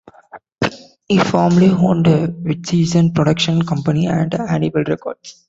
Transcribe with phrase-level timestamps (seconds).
[1.07, 5.39] He formerly owned Witchseason production company and Hannibal Records.